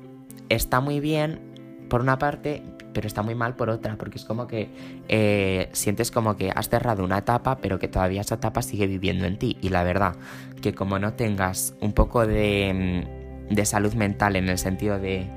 está 0.50 0.82
muy 0.82 1.00
bien 1.00 1.86
por 1.90 2.02
una 2.02 2.18
parte, 2.18 2.64
pero 2.98 3.06
está 3.06 3.22
muy 3.22 3.36
mal 3.36 3.56
por 3.56 3.70
otra, 3.70 3.96
porque 3.96 4.18
es 4.18 4.26
como 4.26 4.48
que 4.48 4.70
eh, 5.08 5.70
sientes 5.72 6.10
como 6.10 6.36
que 6.36 6.50
has 6.50 6.68
cerrado 6.68 7.04
una 7.04 7.20
etapa, 7.20 7.60
pero 7.62 7.78
que 7.78 7.88
todavía 7.88 8.22
esa 8.22 8.34
etapa 8.34 8.64
sigue 8.64 8.88
viviendo 8.88 9.26
en 9.26 9.38
ti. 9.38 9.56
Y 9.62 9.70
la 9.70 9.84
verdad, 9.84 10.16
que 10.64 10.74
como 10.74 10.98
no 10.98 11.14
tengas 11.14 11.76
un 11.80 11.94
poco 11.94 12.26
de, 12.26 13.06
mm, 13.52 13.54
de 13.54 13.66
salud 13.68 13.94
mental 13.94 14.36
en 14.36 14.50
el 14.50 14.58
sentido 14.58 14.98
de 14.98 15.28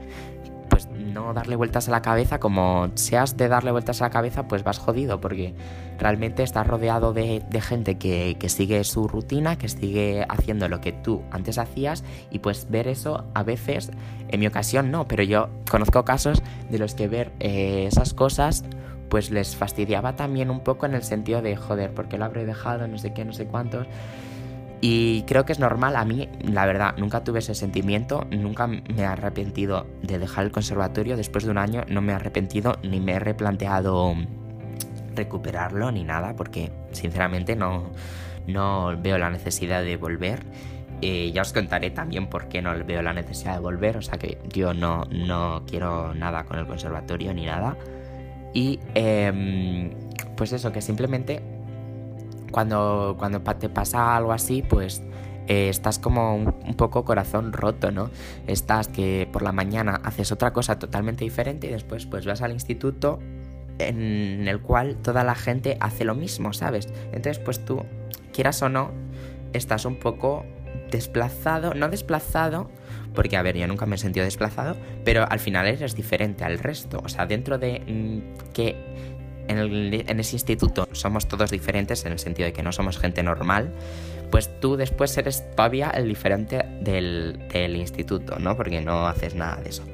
no 1.12 1.34
darle 1.34 1.56
vueltas 1.56 1.88
a 1.88 1.90
la 1.90 2.02
cabeza, 2.02 2.40
como 2.40 2.90
seas 2.94 3.36
de 3.36 3.48
darle 3.48 3.70
vueltas 3.70 4.00
a 4.00 4.06
la 4.06 4.10
cabeza, 4.10 4.48
pues 4.48 4.64
vas 4.64 4.78
jodido, 4.78 5.20
porque 5.20 5.54
realmente 5.98 6.42
estás 6.42 6.66
rodeado 6.66 7.12
de, 7.12 7.42
gente 7.60 7.98
que, 7.98 8.36
sigue 8.48 8.82
su 8.84 9.08
rutina, 9.08 9.56
que 9.56 9.68
sigue 9.68 10.24
haciendo 10.28 10.68
lo 10.68 10.80
que 10.80 10.92
tú 10.92 11.22
antes 11.30 11.58
hacías, 11.58 12.04
y 12.30 12.38
pues 12.38 12.68
ver 12.70 12.88
eso 12.88 13.24
a 13.34 13.42
veces, 13.42 13.90
en 14.28 14.40
mi 14.40 14.46
ocasión 14.46 14.90
no, 14.90 15.06
pero 15.06 15.22
yo 15.22 15.48
conozco 15.70 16.04
casos 16.04 16.42
de 16.70 16.78
los 16.78 16.94
que 16.94 17.08
ver 17.08 17.32
eh, 17.40 17.86
esas 17.86 18.14
cosas 18.14 18.64
pues 19.10 19.30
les 19.32 19.56
fastidiaba 19.56 20.14
también 20.14 20.50
un 20.50 20.60
poco 20.60 20.86
en 20.86 20.94
el 20.94 21.02
sentido 21.02 21.42
de, 21.42 21.56
joder, 21.56 21.92
¿por 21.92 22.08
qué 22.08 22.16
lo 22.16 22.24
habré 22.24 22.46
dejado? 22.46 22.86
No 22.86 22.96
sé 22.96 23.12
qué, 23.12 23.24
no 23.24 23.32
sé 23.32 23.44
cuántos. 23.44 23.88
Y 24.80 25.22
creo 25.22 25.44
que 25.44 25.52
es 25.52 25.58
normal, 25.58 25.94
a 25.96 26.04
mí, 26.04 26.28
la 26.42 26.64
verdad, 26.64 26.94
nunca 26.96 27.22
tuve 27.22 27.40
ese 27.40 27.54
sentimiento, 27.54 28.26
nunca 28.30 28.66
me 28.66 28.82
he 28.96 29.04
arrepentido 29.04 29.86
de 30.02 30.18
dejar 30.18 30.46
el 30.46 30.52
conservatorio, 30.52 31.18
después 31.18 31.44
de 31.44 31.50
un 31.50 31.58
año 31.58 31.84
no 31.88 32.00
me 32.00 32.12
he 32.12 32.14
arrepentido 32.14 32.78
ni 32.82 32.98
me 32.98 33.12
he 33.12 33.18
replanteado 33.18 34.14
recuperarlo 35.14 35.92
ni 35.92 36.04
nada, 36.04 36.34
porque 36.34 36.72
sinceramente 36.92 37.56
no, 37.56 37.90
no 38.46 38.96
veo 38.98 39.18
la 39.18 39.28
necesidad 39.28 39.82
de 39.82 39.96
volver. 39.96 40.44
Eh, 41.02 41.30
ya 41.32 41.42
os 41.42 41.52
contaré 41.52 41.90
también 41.90 42.26
por 42.26 42.48
qué 42.48 42.60
no 42.60 42.72
veo 42.84 43.02
la 43.02 43.12
necesidad 43.12 43.54
de 43.54 43.60
volver, 43.60 43.96
o 43.96 44.02
sea 44.02 44.18
que 44.18 44.38
yo 44.52 44.74
no, 44.74 45.04
no 45.10 45.62
quiero 45.66 46.14
nada 46.14 46.44
con 46.44 46.58
el 46.58 46.66
conservatorio 46.66 47.32
ni 47.32 47.46
nada. 47.46 47.76
Y 48.52 48.80
em, 48.94 49.90
pues 50.36 50.52
eso, 50.52 50.72
que 50.72 50.80
simplemente 50.80 51.42
cuando, 52.50 53.16
cuando 53.18 53.40
te 53.40 53.68
pasa 53.68 54.16
algo 54.16 54.32
así, 54.32 54.62
pues 54.62 55.02
eh, 55.50 55.68
estás 55.68 55.98
como 55.98 56.36
un, 56.36 56.74
poco 56.74 57.04
corazón 57.04 57.52
roto, 57.52 57.90
¿no? 57.90 58.10
Estás 58.46 58.88
que 58.88 59.28
por 59.32 59.42
la 59.42 59.52
mañana 59.52 60.00
haces 60.04 60.30
otra 60.30 60.52
cosa 60.52 60.78
totalmente 60.78 61.24
diferente 61.24 61.66
y 61.66 61.70
después 61.70 62.06
pues 62.06 62.24
vas 62.24 62.40
al 62.42 62.52
instituto 62.52 63.18
en 63.78 64.46
el 64.46 64.60
cual 64.60 64.96
toda 64.96 65.24
la 65.24 65.34
gente 65.34 65.76
hace 65.80 66.04
lo 66.04 66.14
mismo, 66.14 66.52
¿sabes? 66.52 66.88
Entonces 67.06 67.38
pues 67.38 67.64
tú, 67.64 67.84
quieras 68.32 68.62
o 68.62 68.68
no, 68.68 68.92
estás 69.52 69.86
un 69.86 69.96
poco 69.96 70.44
desplazado, 70.90 71.74
no 71.74 71.88
desplazado, 71.88 72.70
porque 73.14 73.36
a 73.36 73.42
ver, 73.42 73.56
yo 73.56 73.66
nunca 73.66 73.86
me 73.86 73.96
he 73.96 73.98
sentido 73.98 74.24
desplazado, 74.24 74.76
pero 75.04 75.28
al 75.28 75.40
final 75.40 75.66
eres 75.66 75.96
diferente 75.96 76.44
al 76.44 76.58
resto, 76.58 77.00
o 77.04 77.08
sea, 77.08 77.26
dentro 77.26 77.58
de 77.58 77.80
mm, 77.80 78.52
que 78.52 78.76
en, 79.50 80.20
ese 80.20 80.36
instituto 80.36 80.88
somos 80.92 81.28
todos 81.28 81.50
diferentes 81.50 82.04
en 82.04 82.12
el 82.12 82.18
sentido 82.18 82.46
de 82.46 82.52
que 82.52 82.62
no 82.62 82.72
somos 82.72 82.98
gente 82.98 83.22
normal, 83.22 83.72
pues 84.30 84.60
tú 84.60 84.76
después 84.76 85.16
eres 85.18 85.44
todavía 85.56 85.90
el 85.90 86.08
diferente 86.08 86.64
del, 86.80 87.48
del 87.52 87.76
instituto, 87.76 88.38
¿no? 88.38 88.56
Porque 88.56 88.80
no 88.80 89.06
haces 89.06 89.34
nada 89.34 89.56
de 89.56 89.70
eso. 89.70 89.84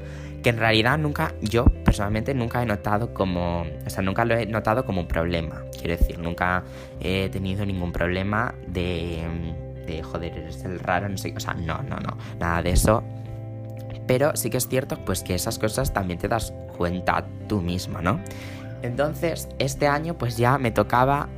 que 0.42 0.50
en 0.50 0.58
realidad 0.58 0.98
nunca, 0.98 1.34
yo 1.40 1.64
personalmente 1.84 2.34
nunca 2.34 2.62
he 2.62 2.66
notado 2.66 3.12
como, 3.14 3.62
o 3.62 3.90
sea, 3.90 4.02
nunca 4.02 4.24
lo 4.24 4.36
he 4.36 4.46
notado 4.46 4.84
como 4.84 5.00
un 5.00 5.08
problema. 5.08 5.62
Quiero 5.72 5.96
decir, 5.96 6.18
nunca 6.18 6.62
he 7.00 7.28
tenido 7.30 7.64
ningún 7.64 7.92
problema 7.92 8.54
de, 8.68 9.24
de 9.86 10.02
joder, 10.02 10.36
eres 10.36 10.64
el 10.64 10.78
raro, 10.78 11.08
no 11.08 11.16
sé, 11.16 11.32
o 11.36 11.40
sea, 11.40 11.54
no, 11.54 11.82
no, 11.82 11.96
no, 11.96 12.16
nada 12.38 12.62
de 12.62 12.70
eso. 12.70 13.02
Pero 14.06 14.36
sí 14.36 14.50
que 14.50 14.58
es 14.58 14.68
cierto, 14.68 14.98
pues 15.04 15.22
que 15.22 15.34
esas 15.34 15.58
cosas 15.58 15.92
también 15.92 16.18
te 16.18 16.28
das 16.28 16.52
cuenta 16.76 17.26
tú 17.48 17.60
mismo, 17.60 18.00
¿no? 18.00 18.20
Entonces, 18.82 19.48
este 19.58 19.86
año 19.88 20.14
pues 20.18 20.36
ya 20.36 20.58
me 20.58 20.70
tocaba 20.70 21.28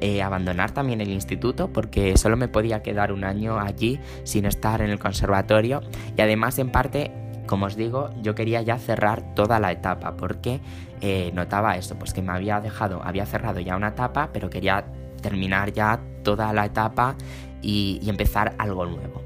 eh, 0.00 0.22
abandonar 0.22 0.72
también 0.72 1.00
el 1.00 1.10
instituto 1.10 1.68
porque 1.72 2.16
solo 2.16 2.36
me 2.36 2.48
podía 2.48 2.82
quedar 2.82 3.12
un 3.12 3.24
año 3.24 3.58
allí 3.58 4.00
sin 4.24 4.44
estar 4.44 4.82
en 4.82 4.90
el 4.90 4.98
conservatorio 4.98 5.82
y 6.16 6.20
además 6.20 6.58
en 6.58 6.70
parte 6.70 7.12
como 7.46 7.66
os 7.66 7.76
digo, 7.76 8.10
yo 8.22 8.34
quería 8.34 8.62
ya 8.62 8.78
cerrar 8.78 9.34
toda 9.34 9.60
la 9.60 9.70
etapa 9.72 10.16
porque 10.16 10.60
eh, 11.00 11.30
notaba 11.34 11.76
eso, 11.76 11.96
pues 11.96 12.14
que 12.14 12.22
me 12.22 12.32
había 12.32 12.60
dejado, 12.60 13.02
había 13.04 13.26
cerrado 13.26 13.60
ya 13.60 13.76
una 13.76 13.88
etapa, 13.88 14.30
pero 14.32 14.48
quería 14.48 14.84
terminar 15.20 15.72
ya 15.72 16.00
toda 16.22 16.52
la 16.52 16.64
etapa 16.64 17.16
y, 17.60 18.00
empezar 18.08 18.54
algo 18.58 18.86
nuevo. 18.86 19.22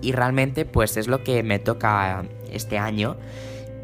Y 0.00 0.12
realmente 0.12 0.64
pues 0.64 0.96
es 0.96 1.08
lo 1.08 1.24
que 1.24 1.42
me 1.42 1.58
toca 1.58 2.24
este 2.52 2.78
año. 2.78 3.16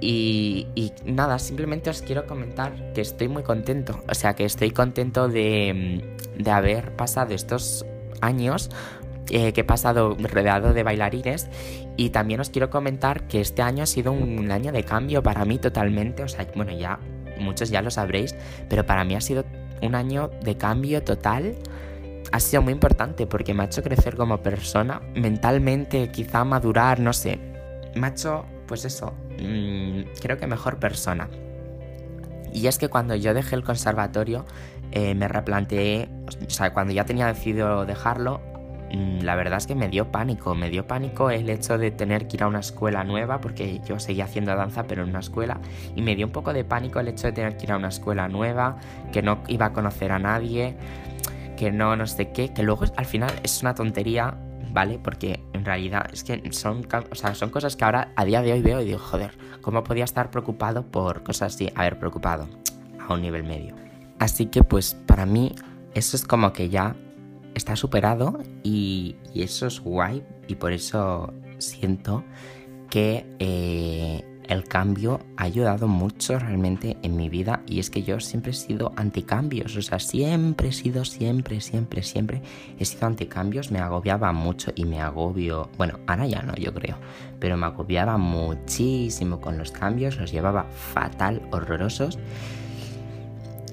Y, 0.07 0.93
nada, 1.07 1.39
simplemente 1.39 1.89
os 1.89 2.03
quiero 2.03 2.27
comentar 2.27 2.93
que 2.93 3.01
estoy 3.01 3.29
muy 3.29 3.43
contento. 3.43 4.01
O 4.07 4.15
sea, 4.15 4.35
que 4.35 4.45
estoy 4.45 4.71
contento 4.71 5.29
de, 5.29 6.05
de 6.37 6.51
haber 6.51 6.95
pasado 6.95 7.33
estos 7.33 7.87
años 8.21 8.69
eh, 9.31 9.55
que 9.55 9.63
he 9.63 9.65
pasado 9.65 10.15
rodeado 10.21 10.75
de 10.75 10.83
bailarines 10.83 11.49
y 11.97 12.11
también 12.11 12.41
os 12.41 12.51
quiero 12.51 12.69
comentar 12.69 13.27
que 13.29 13.41
este 13.41 13.63
año 13.63 13.85
ha 13.85 13.87
sido 13.87 14.13
un 14.13 14.51
año 14.51 14.73
de 14.73 14.85
cambio 14.85 15.23
para 15.23 15.47
mí 15.47 15.59
totalmente, 15.59 16.23
o 16.23 16.29
sea, 16.29 16.47
bueno, 16.55 16.73
ya 16.73 16.99
muchos 17.39 17.71
ya 17.71 17.81
lo 17.81 17.91
sabréis, 17.91 18.35
pero 18.69 18.85
para 18.85 19.05
mí 19.05 19.15
ha 19.15 19.23
sido 19.23 19.47
un 19.81 19.95
año 19.95 20.31
de 20.43 20.59
cambio 20.59 21.03
total. 21.03 21.57
Ha 22.33 22.41
sido 22.41 22.61
muy 22.61 22.75
importante 22.75 23.27
porque 23.27 23.55
me 23.55 23.63
ha 23.63 23.67
hecho 23.67 23.83
crecer 23.83 24.17
como 24.17 24.43
persona, 24.43 25.01
mentalmente, 25.15 26.11
quizá 26.11 26.45
madurar, 26.45 27.01
no 27.01 27.15
sé. 27.15 27.39
Me 27.95 28.09
ha 28.09 28.11
hecho, 28.11 28.45
pues 28.67 28.85
eso, 28.85 29.15
mm, 29.41 30.21
creo 30.21 30.39
que 30.39 30.47
mejor 30.47 30.79
persona. 30.79 31.29
Y 32.53 32.67
es 32.69 32.79
que 32.79 32.89
cuando 32.89 33.15
yo 33.17 33.35
dejé 33.35 33.57
el 33.57 33.65
conservatorio, 33.65 34.45
eh, 34.93 35.15
me 35.15 35.27
replanteé, 35.27 36.09
o 36.47 36.51
sea, 36.51 36.73
cuando 36.73 36.93
ya 36.93 37.05
tenía 37.05 37.27
decidido 37.27 37.85
dejarlo, 37.85 38.41
Mm, 38.95 39.23
la 39.23 39.35
verdad 39.35 39.59
es 39.59 39.67
que 39.67 39.75
me 39.75 39.89
dio 39.89 40.13
pánico, 40.13 40.55
me 40.55 40.71
dio 40.71 40.87
pánico 40.87 41.31
el 41.31 41.49
hecho 41.51 41.79
de 41.79 41.91
tener 41.91 42.29
que 42.29 42.37
ir 42.37 42.43
a 42.45 42.47
una 42.47 42.61
escuela 42.61 43.03
nueva, 43.03 43.41
porque 43.41 43.81
yo 43.85 43.99
seguía 43.99 44.25
haciendo 44.25 44.55
danza 44.55 44.85
pero 44.85 45.03
en 45.03 45.11
una 45.11 45.19
escuela, 45.21 45.59
y 45.97 46.03
me 46.03 46.15
dio 46.15 46.27
un 46.27 46.33
poco 46.33 46.53
de 46.53 46.65
pánico 46.65 47.01
el 47.01 47.09
hecho 47.09 47.27
de 47.29 47.33
tener 47.33 47.57
que 47.57 47.65
ir 47.65 47.73
a 47.73 47.77
una 47.77 47.89
escuela 47.89 48.29
nueva, 48.29 48.77
que 49.13 49.23
no 49.23 49.43
iba 49.49 49.67
a 49.67 49.73
conocer 49.73 50.13
a 50.13 50.19
nadie, 50.19 50.77
que 51.57 51.73
no 51.73 51.97
no 51.97 52.07
sé 52.07 52.31
qué, 52.31 52.53
que 52.53 52.63
luego 52.63 52.85
al 52.97 53.07
final 53.07 53.33
es 53.43 53.63
una 53.63 53.75
tontería, 53.75 54.37
¿vale? 54.75 54.99
Porque 54.99 55.41
en 55.53 55.65
realidad 55.65 56.11
es 56.13 56.25
que 56.25 56.43
son, 56.53 56.87
o 57.11 57.15
sea, 57.15 57.35
son 57.35 57.51
cosas 57.51 57.77
que 57.77 57.85
ahora 57.85 58.13
a 58.17 58.25
día 58.25 58.43
de 58.43 58.53
hoy 58.53 58.61
veo 58.61 58.81
y 58.81 58.87
digo, 58.87 58.99
joder, 58.99 59.39
¿cómo 59.63 59.85
podía 59.85 60.05
estar 60.05 60.31
preocupado 60.31 60.85
por 60.91 61.23
cosas 61.23 61.55
así? 61.55 61.71
Haber 61.77 61.99
preocupado 61.99 62.49
a 62.99 63.15
un 63.15 63.23
nivel 63.23 63.45
medio. 63.45 63.77
Así 64.19 64.47
que 64.47 64.65
pues 64.65 64.95
para 65.07 65.27
mí 65.27 65.55
eso 65.95 66.17
es 66.17 66.27
como 66.27 66.53
que 66.53 66.69
ya 66.69 66.97
está 67.55 67.77
superado 67.77 68.41
y, 68.65 69.17
eso 69.35 69.69
es 69.69 69.81
guay 69.81 70.25
y 70.49 70.57
por 70.57 70.73
eso 70.73 71.33
siento 71.59 72.25
que 72.91 73.27
eh, 73.39 74.25
el 74.49 74.65
cambio 74.65 75.21
ha 75.37 75.45
ayudado 75.45 75.89
mucho 75.89 76.39
realmente 76.39 76.97
en 77.03 77.17
mi 77.17 77.29
vida 77.29 77.63
y 77.67 77.81
es 77.81 77.91
que 77.91 78.03
yo 78.03 78.21
siempre 78.21 78.53
he 78.53 78.55
sido 78.55 78.93
anticambios, 78.97 79.77
o 79.77 79.83
sea, 79.83 79.99
siempre 79.99 80.69
he 80.69 80.73
sido, 80.73 81.05
siempre, 81.05 81.61
siempre, 81.61 82.03
siempre 82.03 82.43
he 82.79 82.85
sido 82.85 83.07
anticambios, 83.07 83.71
me 83.71 83.81
agobiaba 83.81 84.33
mucho 84.33 84.73
y 84.75 84.85
me 84.85 85.01
agobio, 85.01 85.69
bueno, 85.77 85.99
ahora 86.07 86.27
ya 86.27 86.43
no, 86.43 86.55
yo 86.55 86.73
creo, 86.75 86.97
pero 87.39 87.57
me 87.57 87.67
agobiaba 87.67 88.19
muchísimo 88.19 89.41
con 89.41 89.59
los 89.59 89.71
cambios, 89.71 90.19
los 90.19 90.33
llevaba 90.33 90.65
fatal, 90.65 91.43
horrorosos. 91.51 92.19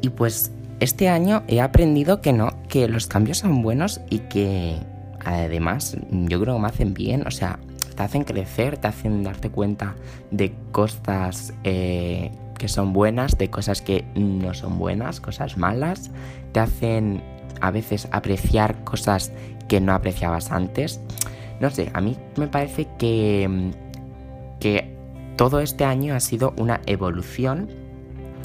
Y 0.02 0.10
pues 0.10 0.52
este 0.80 1.10
año 1.10 1.44
he 1.48 1.62
aprendido 1.62 2.22
que 2.22 2.34
no, 2.34 2.50
que 2.68 2.88
los 2.88 3.08
cambios 3.08 3.40
son 3.40 3.62
buenos 3.62 4.02
y 4.10 4.20
que 4.20 4.78
además 5.24 5.96
yo 6.10 6.42
creo 6.42 6.56
que 6.56 6.62
me 6.62 6.68
hacen 6.68 6.94
bien, 6.94 7.28
o 7.28 7.32
sea, 7.32 7.60
te 7.96 8.04
hacen 8.04 8.24
crecer, 8.24 8.78
te 8.78 8.88
hacen 8.88 9.24
darte 9.24 9.50
cuenta 9.50 9.96
de 10.32 10.54
cosas 10.72 11.54
eh, 11.64 12.32
que 12.58 12.68
son 12.68 12.94
buenas, 12.94 13.38
de 13.38 13.50
cosas 13.50 13.82
que 13.82 14.06
no 14.16 14.54
son 14.54 14.78
buenas, 14.78 15.20
cosas 15.20 15.58
malas, 15.58 16.12
te 16.52 16.60
hacen 16.60 17.24
a 17.60 17.72
veces 17.72 18.08
apreciar 18.12 18.84
cosas 18.84 19.32
que 19.68 19.80
no 19.80 19.94
apreciabas 19.94 20.52
antes. 20.52 21.00
No 21.60 21.70
sé, 21.70 21.92
a 21.94 22.02
mí 22.02 22.18
me 22.38 22.48
parece 22.48 22.88
que, 22.98 23.72
que 24.60 24.96
todo 25.38 25.60
este 25.60 25.86
año 25.86 26.16
ha 26.16 26.20
sido 26.20 26.54
una 26.58 26.82
evolución 26.86 27.70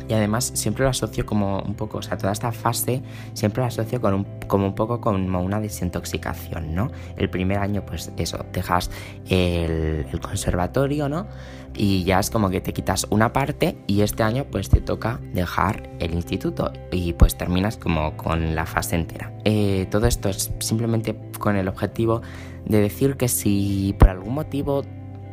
y 0.08 0.14
además 0.14 0.52
siempre 0.54 0.84
lo 0.84 0.90
asocio 0.90 1.26
como 1.26 1.60
un 1.60 1.74
poco, 1.74 1.98
o 1.98 2.02
sea, 2.02 2.16
toda 2.16 2.32
esta 2.32 2.52
fase 2.52 3.02
siempre 3.34 3.62
lo 3.62 3.66
asocio 3.66 4.00
con 4.00 4.14
un, 4.14 4.26
como 4.46 4.66
un 4.66 4.74
poco 4.74 5.00
como 5.00 5.40
una 5.40 5.60
desintoxicación, 5.60 6.74
¿no? 6.74 6.90
El 7.16 7.30
primer 7.30 7.58
año, 7.58 7.84
pues 7.84 8.12
eso, 8.16 8.44
dejas 8.52 8.90
el, 9.28 10.06
conservatorio, 10.20 11.08
¿no? 11.08 11.26
Y 11.74 12.04
ya 12.04 12.20
es 12.20 12.30
como 12.30 12.48
que 12.48 12.60
te 12.60 12.72
quitas 12.72 13.06
una 13.10 13.32
parte 13.32 13.76
y 13.86 14.00
este 14.00 14.22
año 14.22 14.46
pues 14.50 14.70
te 14.70 14.80
toca 14.80 15.20
dejar 15.34 15.90
el 15.98 16.14
instituto 16.14 16.72
y 16.90 17.12
pues 17.12 17.36
terminas 17.36 17.76
como 17.76 18.16
con 18.16 18.54
la 18.54 18.64
fase 18.64 18.96
entera. 18.96 19.32
Eh, 19.44 19.86
todo 19.90 20.06
esto 20.06 20.30
es 20.30 20.50
simplemente 20.58 21.16
con 21.38 21.56
el 21.56 21.68
objetivo 21.68 22.22
de 22.64 22.80
decir 22.80 23.16
que 23.16 23.28
si 23.28 23.94
por 23.98 24.08
algún 24.08 24.34
motivo 24.34 24.84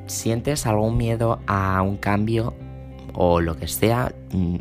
sientes 0.05 0.65
algún 0.65 0.97
miedo 0.97 1.39
a 1.47 1.81
un 1.81 1.97
cambio 1.97 2.53
o 3.13 3.41
lo 3.41 3.57
que 3.57 3.67
sea, 3.67 4.13
mm, 4.31 4.55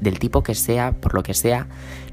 del 0.00 0.18
tipo 0.18 0.42
que 0.42 0.54
sea, 0.54 0.92
por 0.92 1.14
lo 1.14 1.22
que 1.22 1.34
sea, 1.34 1.68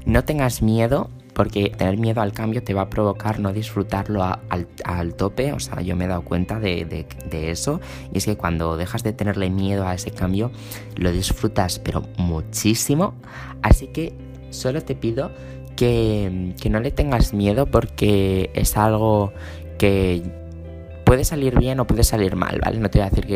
no 0.06 0.24
tengas 0.24 0.62
miedo 0.62 1.10
porque 1.32 1.70
tener 1.70 1.96
miedo 1.96 2.20
al 2.20 2.32
cambio 2.32 2.62
te 2.62 2.74
va 2.74 2.82
a 2.82 2.90
provocar 2.90 3.40
no 3.40 3.52
disfrutarlo 3.52 4.22
al, 4.22 5.14
tope, 5.14 5.52
o 5.52 5.60
sea, 5.60 5.80
yo 5.80 5.96
me 5.96 6.04
he 6.04 6.08
dado 6.08 6.22
cuenta 6.22 6.60
de, 6.60 7.06
eso, 7.30 7.80
y 8.12 8.18
es 8.18 8.26
que 8.26 8.36
cuando 8.36 8.76
dejas 8.76 9.02
de 9.02 9.12
tenerle 9.12 9.50
miedo 9.50 9.86
a 9.86 9.94
ese 9.94 10.10
cambio, 10.10 10.50
lo 10.96 11.10
disfrutas 11.10 11.78
pero 11.78 12.02
muchísimo, 12.18 13.14
así 13.62 13.88
que 13.88 14.12
solo 14.50 14.82
te 14.82 14.94
pido 14.94 15.30
que, 15.76 16.54
no 16.70 16.80
le 16.80 16.90
tengas 16.90 17.32
miedo 17.32 17.66
porque 17.66 18.50
es 18.54 18.76
algo 18.76 19.32
que 19.78 20.22
puede 21.12 21.26
salir 21.26 21.58
bien 21.58 21.78
o 21.78 21.86
puede 21.86 22.04
salir 22.04 22.36
mal, 22.36 22.58
¿vale? 22.64 22.78
No 22.78 22.88
te 22.88 22.98
voy 22.98 23.06
a 23.06 23.10
decir 23.10 23.26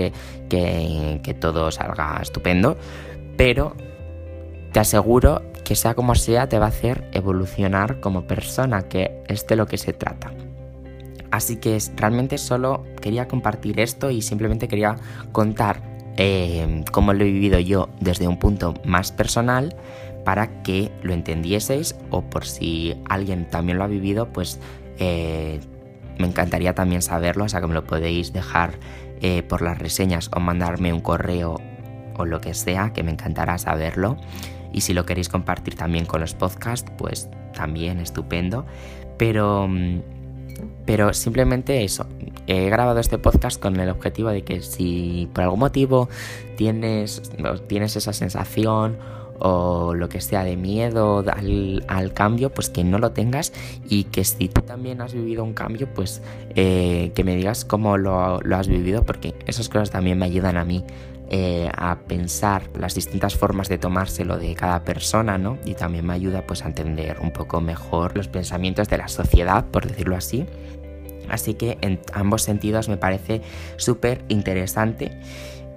que, 0.48 1.20
que, 1.22 1.34
todo 1.34 1.70
salga 1.70 2.18
estupendo, 2.22 2.78
pero 3.36 3.76
te 4.72 4.80
aseguro 4.80 5.42
que 5.62 5.74
sea 5.74 5.92
como 5.92 6.14
sea 6.14 6.48
te 6.48 6.58
va 6.58 6.64
a 6.64 6.68
hacer 6.70 7.06
evolucionar 7.12 8.00
como 8.00 8.26
persona, 8.26 8.88
que 8.88 9.22
es 9.28 9.46
de 9.46 9.56
lo 9.56 9.66
que 9.66 9.76
se 9.76 9.92
trata. 9.92 10.32
Así 11.30 11.56
que 11.56 11.76
realmente 11.96 12.38
solo 12.38 12.82
quería 13.02 13.28
compartir 13.28 13.78
esto 13.78 14.10
y 14.10 14.22
simplemente 14.22 14.68
quería 14.68 14.96
contar 15.32 15.82
eh, 16.16 16.82
cómo 16.92 17.12
lo 17.12 17.24
he 17.24 17.30
vivido 17.30 17.58
yo 17.58 17.90
desde 18.00 18.26
un 18.26 18.38
punto 18.38 18.72
más 18.86 19.12
personal 19.12 19.76
para 20.24 20.62
que 20.62 20.90
lo 21.02 21.12
entendieseis 21.12 21.94
o 22.08 22.22
por 22.22 22.46
si 22.46 22.96
alguien 23.06 23.50
también 23.50 23.76
lo 23.76 23.84
ha 23.84 23.88
vivido, 23.88 24.32
pues 24.32 24.60
eh, 24.98 25.60
me 26.18 26.26
encantaría 26.26 26.74
también 26.74 27.02
saberlo, 27.02 27.44
o 27.44 27.48
sea 27.48 27.60
que 27.60 27.66
me 27.66 27.74
lo 27.74 27.84
podéis 27.84 28.32
dejar 28.32 28.78
eh, 29.20 29.42
por 29.42 29.62
las 29.62 29.78
reseñas 29.78 30.30
o 30.34 30.40
mandarme 30.40 30.92
un 30.92 31.00
correo 31.00 31.60
o 32.16 32.24
lo 32.24 32.40
que 32.40 32.54
sea, 32.54 32.92
que 32.92 33.02
me 33.02 33.12
encantará 33.12 33.58
saberlo. 33.58 34.16
Y 34.72 34.82
si 34.82 34.94
lo 34.94 35.06
queréis 35.06 35.28
compartir 35.28 35.74
también 35.74 36.04
con 36.04 36.20
los 36.20 36.34
podcasts, 36.34 36.90
pues 36.98 37.30
también 37.54 37.98
estupendo. 37.98 38.66
Pero, 39.16 39.68
pero 40.84 41.12
simplemente 41.14 41.84
eso. 41.84 42.06
He 42.46 42.68
grabado 42.68 43.00
este 43.00 43.18
podcast 43.18 43.60
con 43.60 43.78
el 43.80 43.88
objetivo 43.88 44.28
de 44.30 44.42
que 44.42 44.60
si 44.62 45.28
por 45.32 45.44
algún 45.44 45.60
motivo 45.60 46.08
tienes, 46.56 47.22
tienes 47.68 47.96
esa 47.96 48.12
sensación 48.12 48.98
o 49.38 49.94
lo 49.94 50.08
que 50.08 50.20
sea 50.20 50.44
de 50.44 50.56
miedo 50.56 51.24
al, 51.26 52.12
cambio, 52.14 52.50
pues 52.50 52.70
que 52.70 52.84
no 52.84 52.98
lo 52.98 53.12
tengas 53.12 53.52
y 53.88 54.04
que 54.04 54.24
si 54.24 54.48
tú 54.48 54.62
también 54.62 55.00
has 55.00 55.12
vivido 55.12 55.44
un 55.44 55.52
cambio, 55.52 55.88
pues 55.92 56.22
eh, 56.54 57.12
que 57.14 57.24
me 57.24 57.36
digas 57.36 57.64
cómo 57.64 57.98
lo, 57.98 58.38
has 58.54 58.68
vivido, 58.68 59.04
porque 59.04 59.34
esas 59.46 59.68
cosas 59.68 59.90
también 59.90 60.18
me 60.18 60.26
ayudan 60.26 60.56
a 60.56 60.64
mí 60.64 60.84
eh, 61.28 61.68
a 61.76 61.98
pensar 62.06 62.70
las 62.78 62.94
distintas 62.94 63.34
formas 63.34 63.68
de 63.68 63.78
tomárselo 63.78 64.38
de 64.38 64.54
cada 64.54 64.84
persona, 64.84 65.38
¿no? 65.38 65.58
Y 65.64 65.74
también 65.74 66.06
me 66.06 66.14
ayuda 66.14 66.46
pues 66.46 66.64
a 66.64 66.68
entender 66.68 67.18
un 67.20 67.32
poco 67.32 67.60
mejor 67.60 68.16
los 68.16 68.28
pensamientos 68.28 68.88
de 68.88 68.98
la 68.98 69.08
sociedad, 69.08 69.64
por 69.66 69.86
decirlo 69.86 70.16
así. 70.16 70.46
Así 71.28 71.54
que 71.54 71.78
en 71.80 71.98
ambos 72.12 72.42
sentidos 72.42 72.88
me 72.88 72.96
parece 72.96 73.42
súper 73.78 74.24
interesante 74.28 75.18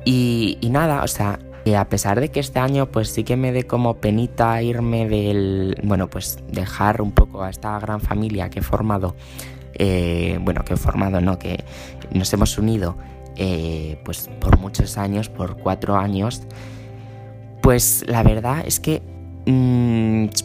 Y, 0.05 0.59
y 0.61 0.69
nada, 0.69 1.03
o 1.03 1.07
sea, 1.07 1.39
a 1.77 1.89
pesar 1.89 2.19
de 2.19 2.29
que 2.29 2.39
este 2.39 2.59
año 2.59 2.87
pues 2.87 3.09
sí 3.09 3.23
que 3.23 3.35
me 3.35 3.51
dé 3.51 3.63
como 3.63 3.97
penita 3.97 4.61
irme 4.61 5.07
del, 5.07 5.77
bueno, 5.83 6.09
pues 6.09 6.39
dejar 6.51 7.01
un 7.01 7.11
poco 7.11 7.43
a 7.43 7.49
esta 7.49 7.77
gran 7.79 8.01
familia 8.01 8.49
que 8.49 8.59
he 8.59 8.63
formado, 8.63 9.15
eh, 9.73 10.39
bueno, 10.41 10.63
que 10.63 10.73
he 10.73 10.77
formado, 10.77 11.21
no, 11.21 11.37
que 11.37 11.63
nos 12.11 12.33
hemos 12.33 12.57
unido 12.57 12.97
eh, 13.35 14.01
pues 14.03 14.29
por 14.39 14.57
muchos 14.59 14.97
años, 14.97 15.29
por 15.29 15.57
cuatro 15.57 15.95
años, 15.95 16.41
pues 17.61 18.03
la 18.07 18.23
verdad 18.23 18.63
es 18.65 18.79
que 18.79 19.01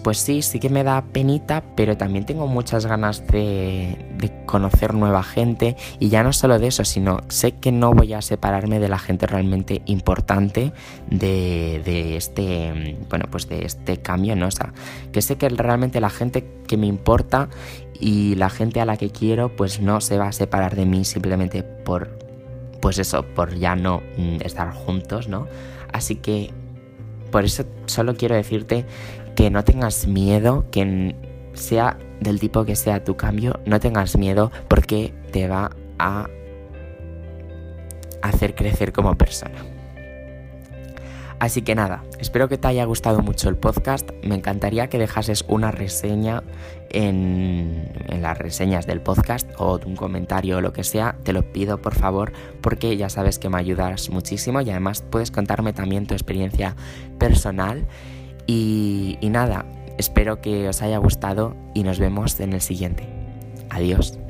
pues 0.02 0.18
sí, 0.18 0.42
sí 0.42 0.60
que 0.60 0.68
me 0.68 0.84
da 0.84 1.02
penita, 1.02 1.62
pero 1.76 1.96
también 1.96 2.24
tengo 2.24 2.46
muchas 2.46 2.86
ganas 2.86 3.26
de, 3.26 3.98
conocer 4.46 4.94
nueva 4.94 5.22
gente 5.22 5.76
y 5.98 6.08
ya 6.08 6.22
no 6.22 6.32
solo 6.32 6.58
de 6.58 6.68
eso, 6.68 6.84
sino 6.84 7.20
sé 7.28 7.52
que 7.52 7.72
no 7.72 7.92
voy 7.92 8.12
a 8.12 8.22
separarme 8.22 8.78
de 8.78 8.88
la 8.88 8.98
gente 8.98 9.26
realmente 9.26 9.82
importante 9.86 10.72
de, 11.10 12.16
este, 12.16 12.96
bueno, 13.10 13.26
pues 13.30 13.48
de 13.48 13.64
este 13.64 13.98
cambio, 13.98 14.36
¿no? 14.36 14.46
O 14.46 14.50
sea, 14.50 14.72
que 15.12 15.22
sé 15.22 15.36
que 15.36 15.48
realmente 15.48 16.00
la 16.00 16.10
gente 16.10 16.46
que 16.66 16.76
me 16.76 16.86
importa 16.86 17.48
y 17.98 18.36
la 18.36 18.48
gente 18.48 18.80
a 18.80 18.84
la 18.86 18.96
que 18.96 19.10
quiero, 19.10 19.54
pues 19.54 19.80
no 19.80 20.00
se 20.00 20.18
va 20.18 20.28
a 20.28 20.32
separar 20.32 20.76
de 20.76 20.86
mí 20.86 21.04
simplemente 21.04 21.62
por, 21.62 22.18
pues 22.80 22.98
eso, 22.98 23.24
por 23.24 23.54
ya 23.56 23.74
no 23.76 24.02
mm, 24.16 24.36
estar 24.44 24.72
juntos, 24.72 25.28
¿no? 25.28 25.46
Así 25.92 26.16
que 26.16 26.52
por 27.34 27.44
eso 27.44 27.64
solo 27.86 28.14
quiero 28.14 28.36
decirte 28.36 28.86
que 29.34 29.50
no 29.50 29.64
tengas 29.64 30.06
miedo, 30.06 30.66
que 30.70 31.16
sea 31.52 31.98
del 32.20 32.38
tipo 32.38 32.64
que 32.64 32.76
sea 32.76 33.02
tu 33.02 33.16
cambio, 33.16 33.58
no 33.66 33.80
tengas 33.80 34.16
miedo 34.16 34.52
porque 34.68 35.12
te 35.32 35.48
va 35.48 35.72
a 35.98 36.28
hacer 38.22 38.54
crecer 38.54 38.92
como 38.92 39.18
persona. 39.18 39.56
Así 41.40 41.62
que 41.62 41.74
nada, 41.74 42.04
espero 42.20 42.48
que 42.48 42.56
te 42.56 42.68
haya 42.68 42.84
gustado 42.84 43.18
mucho 43.20 43.48
el 43.48 43.56
podcast. 43.56 44.08
Me 44.22 44.36
encantaría 44.36 44.86
que 44.86 44.98
dejases 44.98 45.44
una 45.48 45.72
reseña 45.72 46.44
en, 46.94 47.92
las 48.20 48.38
reseñas 48.38 48.86
del 48.86 49.02
podcast 49.02 49.50
o 49.58 49.78
un 49.84 49.96
comentario 49.96 50.58
o 50.58 50.60
lo 50.60 50.72
que 50.72 50.84
sea. 50.84 51.16
Te 51.24 51.32
lo 51.32 51.52
pido 51.52 51.82
por 51.82 51.94
favor 51.94 52.32
porque 52.62 52.96
ya 52.96 53.08
sabes 53.08 53.38
que 53.38 53.50
me 53.50 53.58
ayudas 53.58 54.08
muchísimo 54.10 54.60
y 54.60 54.70
además 54.70 55.02
puedes 55.02 55.30
contarme 55.30 55.72
también 55.72 56.06
tu 56.06 56.14
experiencia 56.14 56.76
personal. 57.18 57.86
y 58.46 59.18
nada, 59.22 59.64
espero 59.98 60.40
que 60.40 60.68
os 60.68 60.82
haya 60.82 60.98
gustado 60.98 61.56
y 61.74 61.82
nos 61.82 61.98
vemos 61.98 62.38
en 62.40 62.52
el 62.52 62.60
siguiente. 62.60 63.08
Adiós. 63.70 64.23